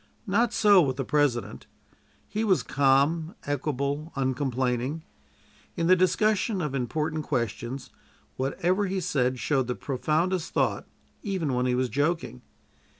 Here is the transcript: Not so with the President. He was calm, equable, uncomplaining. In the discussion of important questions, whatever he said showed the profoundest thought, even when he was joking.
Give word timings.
Not 0.25 0.51
so 0.51 0.81
with 0.81 0.95
the 0.95 1.05
President. 1.05 1.67
He 2.27 2.43
was 2.43 2.63
calm, 2.63 3.35
equable, 3.45 4.11
uncomplaining. 4.15 5.03
In 5.77 5.85
the 5.85 5.95
discussion 5.95 6.59
of 6.59 6.73
important 6.73 7.23
questions, 7.23 7.91
whatever 8.35 8.87
he 8.87 8.99
said 8.99 9.37
showed 9.37 9.67
the 9.67 9.75
profoundest 9.75 10.53
thought, 10.55 10.87
even 11.21 11.53
when 11.53 11.67
he 11.67 11.75
was 11.75 11.87
joking. 11.87 12.41